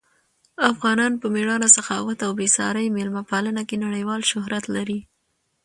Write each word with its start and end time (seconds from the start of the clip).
افغانان 0.71 1.13
په 1.21 1.27
مېړانه، 1.35 1.67
سخاوت 1.77 2.19
او 2.25 2.31
بې 2.39 2.47
ساري 2.57 2.85
مېلمه 2.97 3.23
پالنه 3.31 3.61
کې 3.69 3.77
نړیوال 3.85 4.21
شهرت 4.31 4.65
لري. 4.75 4.99